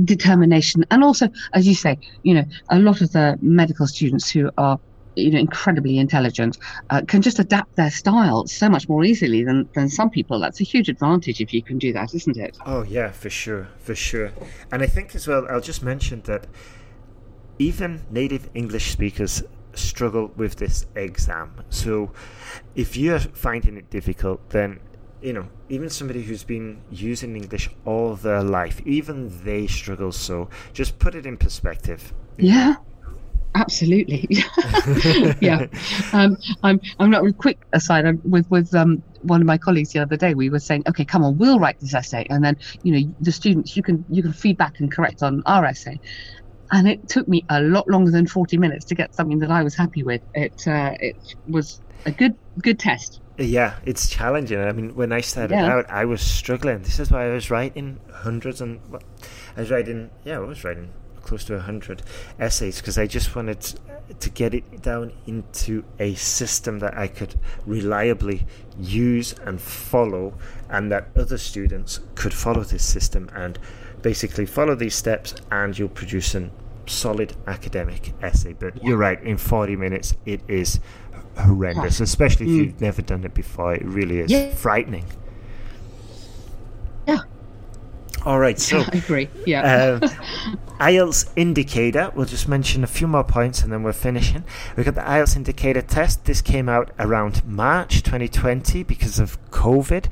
[0.06, 0.86] determination.
[0.89, 4.80] And also, as you say, you know, a lot of the medical students who are,
[5.17, 6.58] you know, incredibly intelligent
[6.89, 10.39] uh, can just adapt their style so much more easily than, than some people.
[10.39, 12.58] That's a huge advantage if you can do that, isn't it?
[12.65, 14.32] Oh yeah, for sure, for sure.
[14.71, 16.47] And I think as well, I'll just mention that
[17.60, 21.63] even native English speakers struggle with this exam.
[21.69, 22.12] So
[22.75, 24.80] if you're finding it difficult, then
[25.21, 30.12] you know, even somebody who's been using English all their life, even they struggle.
[30.12, 32.13] So just put it in perspective.
[32.38, 32.75] Yeah.
[33.60, 34.28] Absolutely,
[35.41, 35.65] yeah.
[36.13, 36.80] Um, I'm.
[37.00, 37.24] I'm not.
[37.38, 38.06] Quick aside.
[38.06, 40.34] I'm with with um one of my colleagues the other day.
[40.36, 43.32] We were saying, okay, come on, we'll write this essay, and then you know the
[43.32, 46.00] students, you can you can feedback and correct on our essay.
[46.72, 49.63] And it took me a lot longer than 40 minutes to get something that I
[49.63, 50.22] was happy with.
[50.36, 51.15] It uh, it
[51.48, 53.22] was a good good test.
[53.39, 54.60] Yeah, it's challenging.
[54.60, 55.74] I mean, when I started Yeah.
[55.74, 56.82] out, I was struggling.
[56.84, 58.80] This is why I was writing hundreds and
[59.56, 60.89] I was writing, yeah, I was writing
[61.28, 62.02] close to a hundred
[62.40, 63.60] essays because I just wanted
[64.20, 67.36] to get it down into a system that I could
[67.66, 68.46] reliably
[68.80, 70.34] use and follow,
[70.70, 73.60] and that other students could follow this system and
[74.02, 76.52] basically follow these steps, and you'll produce an
[76.86, 78.54] solid academic essay.
[78.54, 80.80] But you're right, in 40 minutes, it is
[81.38, 82.58] horrendous, especially if Mm.
[82.66, 83.74] you've never done it before.
[83.76, 84.52] It really is Yeah.
[84.56, 85.04] frightening.
[87.06, 87.20] Yeah.
[88.28, 89.30] All right, so I agree.
[89.46, 90.00] Yeah.
[90.02, 90.08] uh,
[90.82, 92.12] IELTS indicator.
[92.13, 94.44] We'll just mention a few more points and then we're finishing.
[94.76, 96.26] We've got the IELTS indicator test.
[96.26, 100.08] This came out around March 2020 because of COVID.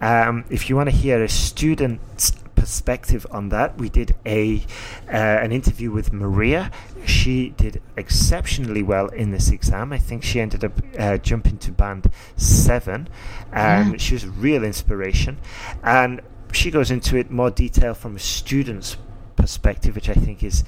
[0.00, 4.62] Um, if you want to hear a student's perspective on that, we did a
[5.08, 6.70] uh, an interview with Maria.
[7.04, 9.92] She did exceptionally well in this exam.
[9.92, 13.08] I think she ended up uh, jumping to band seven.
[13.52, 13.96] Um, Yeah.
[13.98, 15.38] She was a real inspiration,
[15.82, 16.20] and
[16.52, 18.96] she goes into it more detail from a student's
[19.36, 20.64] perspective, which I think is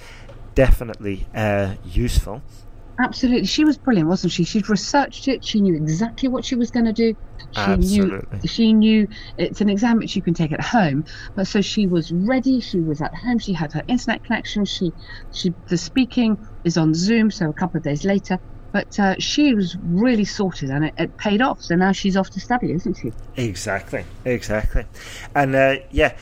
[0.55, 2.43] definitely uh, useful.
[3.01, 3.47] Absolutely.
[3.47, 4.43] She was brilliant, wasn't she?
[4.43, 5.45] She'd researched it.
[5.45, 7.17] She knew exactly what she was going to do.
[7.53, 8.39] She Absolutely.
[8.39, 11.05] knew she knew it's an exam which you can take at home.
[11.37, 12.61] But so she was ready.
[12.61, 13.39] She was at home.
[13.39, 14.65] She had her internet connection.
[14.65, 14.93] She
[15.33, 18.41] she the speaking is on Zoom, so a couple of days later.
[18.79, 21.61] But uh, she was really sorted, and it, it paid off.
[21.61, 23.13] So now she's off to study, isn't she?
[23.37, 24.85] Exactly, exactly,
[25.35, 26.17] and uh, yeah,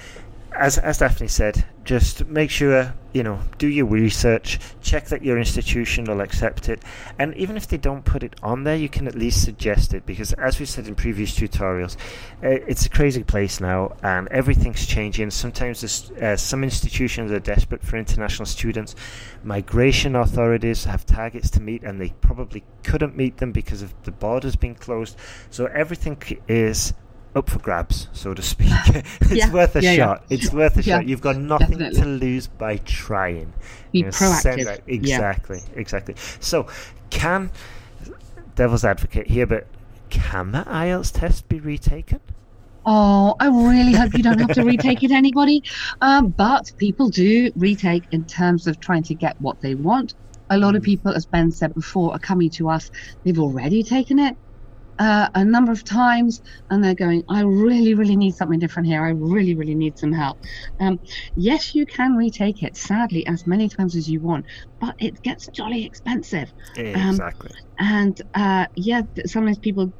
[0.53, 5.39] as as Daphne said, just make sure you know do your research, check that your
[5.39, 6.83] institution will accept it,
[7.19, 10.05] and even if they don't put it on there, you can at least suggest it
[10.05, 11.97] because, as we said in previous tutorials,
[12.45, 15.31] uh, it's a crazy place now, and everything's changing.
[15.31, 18.95] Sometimes uh, some institutions are desperate for international students.
[19.43, 24.13] Migration authorities have targets to meet, and they probably couldn't meet them because of the
[24.13, 25.17] borders being closed.
[25.49, 26.93] So everything is
[27.37, 28.71] up for grabs, so to speak.
[29.21, 29.97] it's Yeah, worth a yeah, yeah.
[29.97, 30.25] shot.
[30.31, 31.07] It's worth a Yeah, shot.
[31.07, 32.01] You've got nothing definitely.
[32.03, 33.53] to lose by trying.
[33.93, 34.83] Be You know, proactive.
[34.87, 34.95] Yeah.
[34.95, 36.15] Exactly, exactly.
[36.41, 36.67] So,
[37.11, 37.51] can
[38.55, 39.67] devil's advocate here, but
[40.11, 42.21] can the IELTS test be retaken?
[42.85, 45.63] Oh, I really hope you don't have to retake it, anybody.
[46.01, 50.15] Um, but people do retake in terms of trying to get what they want.
[50.51, 52.91] A lot of people, as Ben said before, are coming to us.
[53.25, 54.37] They've already taken it
[54.99, 59.05] uh, a number of times, and they're going, "I really, really need something different here.
[59.05, 60.39] I really, really need some help."
[60.81, 60.99] Um,
[61.35, 62.77] yes, you can retake it.
[62.77, 64.47] Sadly, as many times as you want,
[64.81, 66.53] but it gets jolly expensive.
[66.77, 67.51] Exactly.
[67.79, 69.93] And uh, yeah, sometimes people.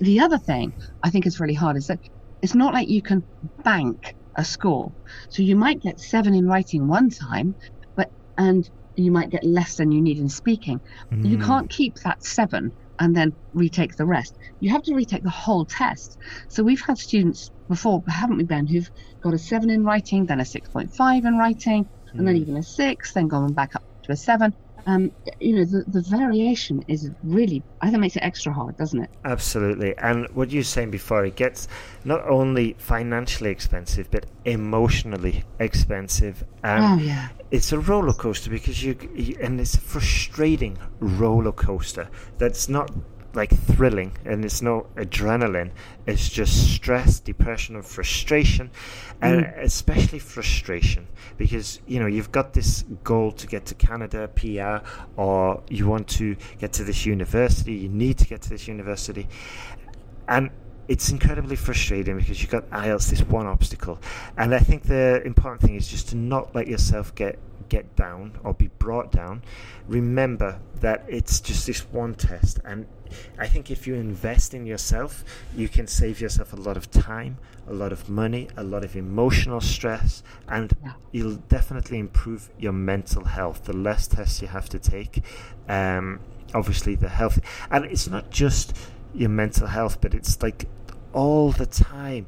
[0.00, 1.98] The other thing I think is really hard is that
[2.42, 3.26] it's not like you can
[3.64, 4.92] bank a score.
[5.30, 7.56] So you might get seven in writing one time,
[7.96, 10.80] but and you might get less than you need in speaking.
[11.22, 11.44] You Mm.
[11.44, 14.36] can't keep that seven and then retake the rest.
[14.60, 16.16] You have to retake the whole test.
[16.48, 18.88] So we've had students before, haven't we, Ben, who've
[19.22, 22.40] got a seven in writing, then a 6.5 in writing, and then Mm.
[22.40, 24.54] even a six, then going back up to a seven.
[24.88, 29.02] Um, you know, the, the variation is really, I think, makes it extra hard, doesn't
[29.02, 29.10] it?
[29.22, 29.94] Absolutely.
[29.98, 31.68] And what you were saying before, it gets
[32.06, 36.42] not only financially expensive, but emotionally expensive.
[36.64, 37.28] Um, oh, yeah.
[37.50, 42.90] It's a roller coaster because you, you, and it's a frustrating roller coaster that's not
[43.38, 45.70] like thrilling and it's no adrenaline
[46.06, 48.68] it's just stress depression and frustration
[49.22, 49.62] and mm.
[49.62, 54.84] especially frustration because you know you've got this goal to get to canada pr
[55.16, 59.28] or you want to get to this university you need to get to this university
[60.26, 60.50] and
[60.88, 64.00] it's incredibly frustrating because you've got IELTS, this one obstacle.
[64.38, 68.38] And I think the important thing is just to not let yourself get get down
[68.44, 69.42] or be brought down.
[69.86, 72.86] Remember that it's just this one test, and
[73.38, 75.24] I think if you invest in yourself,
[75.56, 78.96] you can save yourself a lot of time, a lot of money, a lot of
[78.96, 80.72] emotional stress, and
[81.12, 83.64] you'll definitely improve your mental health.
[83.64, 85.22] The less tests you have to take,
[85.68, 86.20] um,
[86.54, 87.40] obviously, the health,
[87.70, 88.76] and it's not just
[89.14, 90.66] your mental health, but it's like
[91.12, 92.26] all the time.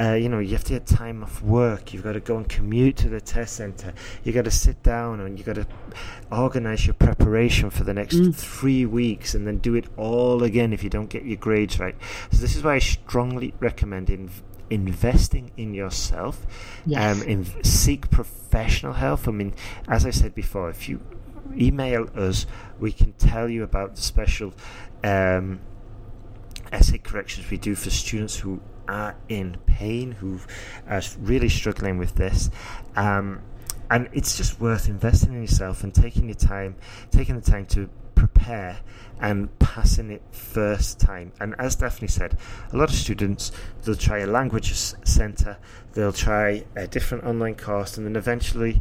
[0.00, 1.92] Uh, you know, you have to get time off work.
[1.92, 3.92] You've got to go and commute to the test center.
[4.22, 5.66] You've got to sit down and you've got to
[6.30, 8.34] organize your preparation for the next mm.
[8.34, 11.96] three weeks, and then do it all again if you don't get your grades right.
[12.30, 14.30] So this is why I strongly recommend in,
[14.70, 16.46] investing in yourself.
[16.86, 17.20] Yes.
[17.20, 19.26] Um, in, seek professional help.
[19.26, 19.52] I mean,
[19.88, 21.00] as I said before, if you
[21.56, 22.46] email us,
[22.78, 24.54] we can tell you about the special.
[25.02, 25.60] Um,
[26.70, 30.40] essay corrections we do for students who are in pain, who
[30.88, 32.50] are really struggling with this.
[32.96, 33.42] Um,
[33.90, 36.76] and it's just worth investing in yourself and taking your time,
[37.10, 38.80] taking the time to prepare
[39.20, 41.32] and passing it first time.
[41.40, 42.36] And as Daphne said,
[42.72, 43.52] a lot of students
[43.84, 45.58] they'll try a language centre,
[45.92, 48.80] they'll try a different online course, and then eventually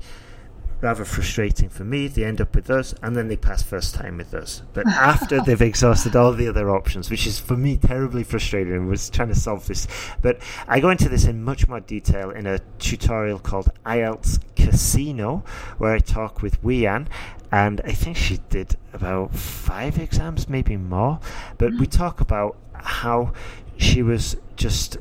[0.81, 2.07] rather frustrating for me.
[2.07, 4.61] They end up with us, and then they pass first time with us.
[4.73, 8.87] But after they've exhausted all the other options, which is for me terribly frustrating, and
[8.87, 9.87] was trying to solve this.
[10.21, 15.43] But I go into this in much more detail in a tutorial called IELTS Casino,
[15.77, 17.07] where I talk with Wian.
[17.49, 21.19] And I think she did about five exams, maybe more.
[21.57, 21.91] But we mm.
[21.91, 23.33] talk about how
[23.77, 24.97] she was just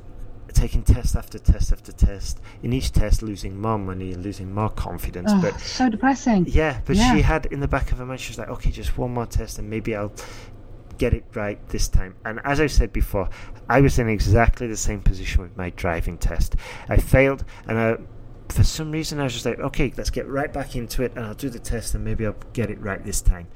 [0.56, 2.40] taking test after test after test.
[2.62, 5.30] In each test, losing more money and losing more confidence.
[5.32, 6.46] Oh, but so depressing.
[6.48, 7.14] Yeah, but yeah.
[7.14, 9.26] she had in the back of her mind, she was like, okay, just one more
[9.26, 10.12] test, and maybe I'll
[10.98, 12.14] get it right this time.
[12.24, 13.28] And as I said before,
[13.68, 16.56] I was in exactly the same position with my driving test.
[16.88, 17.96] I failed, and I,
[18.48, 21.24] for some reason, I was just like, okay, let's get right back into it, and
[21.24, 23.48] I'll do the test, and maybe I'll get it right this time.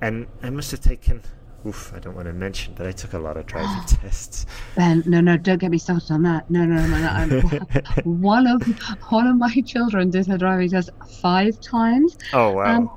[0.00, 1.22] And I must have taken
[1.64, 4.46] Oof, I don't want to mention, but I took a lot of driving tests.
[4.74, 6.50] Ben, no, no, don't get me started on that.
[6.50, 7.40] No, no, no, no.
[8.04, 8.62] one of
[9.10, 12.16] one of my children did her driving test five times.
[12.32, 12.76] Oh wow!
[12.76, 12.90] Um,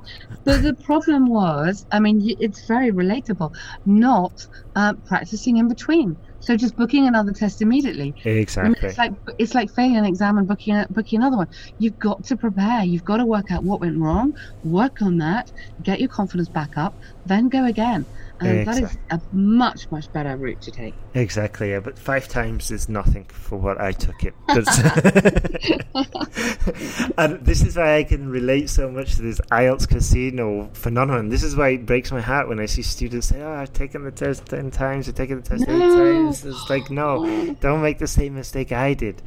[0.44, 3.54] the the problem was, I mean, it's very relatable.
[3.84, 6.16] Not uh, practicing in between.
[6.46, 8.14] So just booking another test immediately.
[8.24, 8.62] Exactly.
[8.62, 11.48] I mean, it's like it's like failing an exam and booking a, booking another one.
[11.78, 12.84] You've got to prepare.
[12.84, 15.50] You've got to work out what went wrong, work on that,
[15.82, 18.06] get your confidence back up, then go again.
[18.40, 18.82] And exactly.
[18.82, 20.94] that is a much, much better route to take.
[21.14, 21.80] Exactly, yeah.
[21.80, 24.34] But five times is nothing for what I took it.
[27.18, 31.30] and this is why I can relate so much to this IELTS casino phenomenon.
[31.30, 34.04] This is why it breaks my heart when I see students say, Oh, I've taken
[34.04, 35.74] the test 10 times, I've taken the test no.
[35.74, 36.44] 8 times.
[36.44, 39.22] It's like, no, don't make the same mistake I did.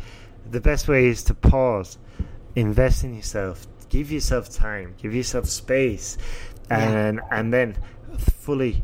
[0.51, 1.97] The best way is to pause,
[2.55, 6.19] invest in yourself, give yourself time, give yourself space,
[6.69, 7.39] and, yeah.
[7.39, 7.75] and then
[8.17, 8.83] fully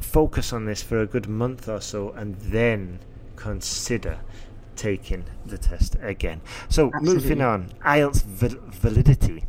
[0.00, 3.00] focus on this for a good month or so and then
[3.36, 4.20] consider
[4.76, 6.40] taking the test again.
[6.68, 7.14] So, Absolutely.
[7.14, 9.44] moving on, IELTS val- validity.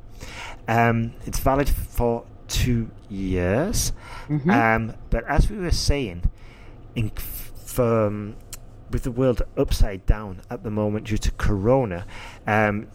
[0.68, 3.94] Um, it's valid for two years,
[4.28, 4.50] mm-hmm.
[4.50, 6.30] um, but as we were saying,
[6.96, 7.12] in,
[7.78, 8.36] um,
[8.92, 12.06] with the world upside down at the moment due to Corona,
[12.46, 12.88] um,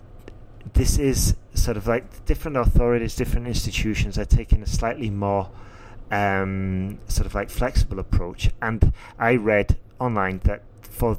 [0.75, 5.51] this is sort of like different authorities, different institutions are taking a slightly more
[6.15, 8.51] um, sort of like flexible approach.
[8.63, 11.19] And I read online that for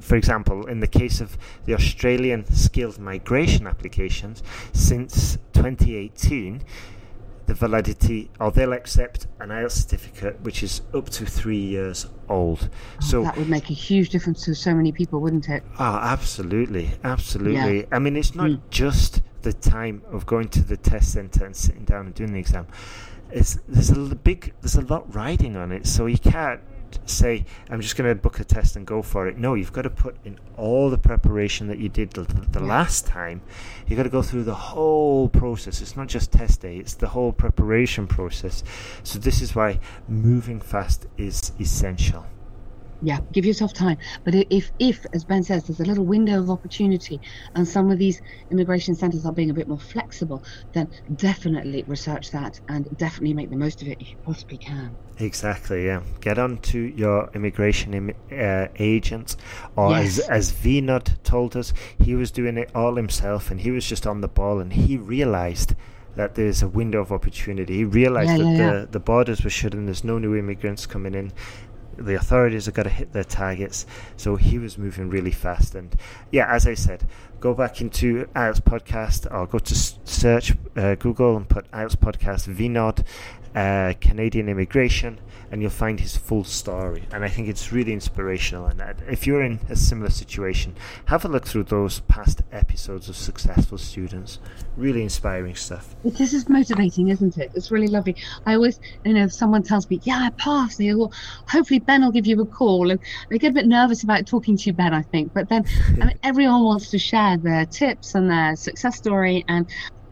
[0.00, 6.62] for example, in the case of the Australian skilled migration applications, since 2018,
[7.44, 12.70] the validity, or they'll accept an IELTS certificate which is up to three years old.
[12.72, 15.62] Oh, so that would make a huge difference to so many people, wouldn't it?
[15.78, 17.80] Oh, absolutely, absolutely.
[17.80, 17.86] Yeah.
[17.92, 18.60] I mean, it's not mm.
[18.70, 22.38] just the time of going to the test centre and sitting down and doing the
[22.38, 22.66] exam
[23.32, 26.60] it's there's a big there's a lot riding on it, so you can't
[27.06, 29.38] say, I'm just going to book a test and go for it.
[29.38, 32.66] No, you've got to put in all the preparation that you did the, the Yeah.
[32.66, 33.42] last time.
[33.86, 35.80] You've got to go through the whole process.
[35.80, 38.64] It's not just test day, it's the whole preparation process.
[39.02, 39.78] So, this is why
[40.08, 42.26] moving fast is essential.
[43.02, 43.96] Yeah, give yourself time.
[44.24, 47.20] But if, if, as Ben says, there's a little window of opportunity,
[47.54, 48.20] and some of these
[48.50, 50.42] immigration centres are being a bit more flexible,
[50.72, 54.94] then definitely research that and definitely make the most of it if you possibly can.
[55.18, 56.02] Exactly, yeah.
[56.20, 59.36] Get on to your immigration Im- uh, agent,
[59.76, 60.28] or as Yes.
[60.28, 64.20] as Vinod told us, he was doing it all himself, and he was just on
[64.20, 65.74] the ball, and he realised
[66.16, 67.76] that there's a window of opportunity.
[67.78, 68.84] He realised Yeah, that yeah, the yeah.
[68.90, 71.32] the borders were shut, and there's no new immigrants coming in.
[71.96, 73.86] The authorities have got to hit their targets,
[74.16, 75.74] so he was moving really fast.
[75.74, 75.94] And
[76.30, 77.06] yeah, as I said,
[77.40, 82.54] go back into IELTS podcast or go to search uh, Google and put IELTS podcast
[82.54, 83.04] Vinod
[83.54, 85.18] uh, Canadian immigration,
[85.50, 87.04] and you'll find his full story.
[87.12, 88.66] And I think it's really inspirational.
[88.66, 90.76] And uh, if you're in a similar situation,
[91.06, 94.38] have a look through those past episodes of successful students.
[94.76, 95.96] Really inspiring stuff.
[96.04, 97.50] This is motivating, isn't it?
[97.54, 98.16] It's really lovely.
[98.46, 101.12] I always, you know, if someone tells me, "Yeah, I passed," they go, well,
[101.48, 104.56] "Hopefully, Ben will give you a call." And they get a bit nervous about talking
[104.56, 104.94] to you, Ben.
[104.94, 105.64] I think, but then
[106.00, 109.66] I mean, everyone wants to share their tips and their success story and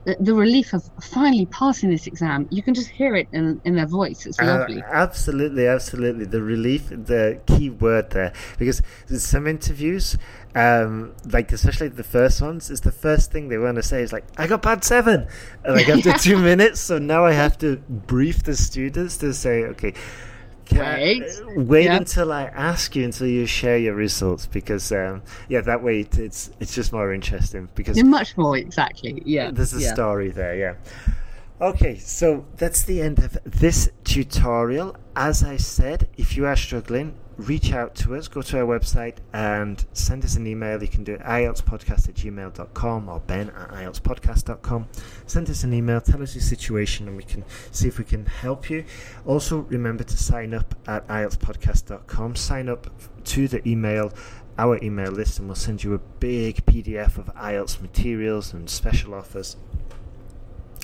[0.09, 2.49] the, the relief of finally passing this exam.
[2.51, 4.21] You can just hear it in in their voice.
[4.27, 4.83] It's Uh, lovely.
[5.07, 6.25] absolutely, absolutely.
[6.25, 8.81] The relief, the key word there, because
[9.31, 10.17] some interviews,
[10.55, 14.13] um, like especially the first ones, is the first thing they want to say is
[14.17, 15.27] like, "I got band seven,
[15.65, 16.81] and like after two minutes.
[16.81, 17.77] So now I have to
[18.15, 19.93] brief the students to say, okay.
[20.73, 21.23] Wait.
[21.57, 21.97] wait Yeah.
[21.97, 26.19] until I ask you until you share your results because um, yeah that way it,
[26.19, 29.23] it's it's just more interesting because You're much more exactly.
[29.25, 29.51] Yeah.
[29.51, 29.95] there's a yeah.
[29.95, 30.75] story there, yeah.
[31.61, 34.97] Okay, so that's the end of this tutorial.
[35.17, 39.17] As I said, if you are struggling, reach out to us, go to our website
[39.33, 40.81] and send us an email.
[40.81, 44.87] You can do it ieltspodcast at gmail.com or ben at ieltspodcast.com.
[45.29, 48.27] Send us an email, tell us your situation, and we can see if we can
[48.27, 48.85] help you.
[49.27, 52.35] Also, remember to sign up at ieltspodcast.com.
[52.35, 52.91] Sign up
[53.25, 54.13] to the email
[54.59, 59.15] our email list and we'll send you a big PDF of IELTS materials and special
[59.15, 59.57] offers.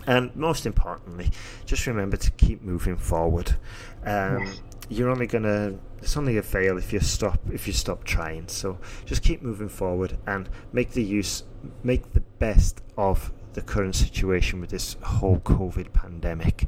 [0.06, 1.30] And most importantly,
[1.64, 3.56] just remember to keep moving forward.
[4.04, 4.52] Um.
[4.88, 5.78] You're only gonna.
[6.02, 7.40] It's only a fail if you stop.
[7.50, 8.48] If you stop trying.
[8.48, 11.44] So just keep moving forward and make the use,
[11.82, 16.66] make the best of the current situation with this whole COVID pandemic.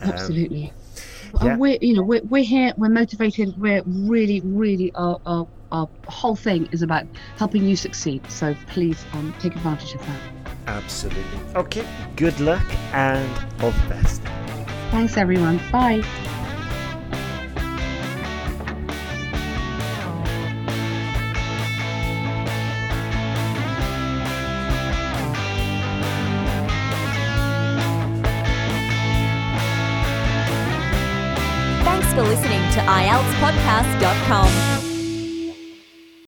[0.00, 0.72] Um, Absolutely.
[1.40, 1.46] yeah.
[1.50, 5.88] And we're, you know, we're, we're here, we're motivated, we're really, really, our, our, our
[6.06, 8.22] whole thing is about helping you succeed.
[8.30, 10.20] So please um, take advantage of that.
[10.66, 11.22] absolutely.
[11.54, 11.86] Okay.
[12.16, 12.64] Good luck
[12.94, 13.28] and
[13.62, 14.22] all the best.
[14.90, 15.60] Thanks, everyone.
[15.70, 16.02] Bye.
[32.78, 34.87] To IELTSpodcast.com.